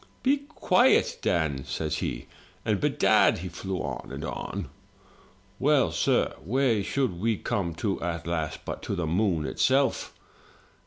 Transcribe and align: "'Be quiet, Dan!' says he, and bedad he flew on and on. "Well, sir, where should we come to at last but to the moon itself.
"'Be 0.23 0.37
quiet, 0.49 1.19
Dan!' 1.21 1.63
says 1.63 1.97
he, 1.97 2.25
and 2.65 2.79
bedad 2.81 3.37
he 3.37 3.49
flew 3.49 3.77
on 3.83 4.11
and 4.11 4.25
on. 4.25 4.69
"Well, 5.59 5.91
sir, 5.91 6.33
where 6.43 6.83
should 6.83 7.19
we 7.19 7.37
come 7.37 7.75
to 7.75 8.01
at 8.01 8.25
last 8.25 8.65
but 8.65 8.81
to 8.81 8.95
the 8.95 9.05
moon 9.05 9.45
itself. 9.45 10.11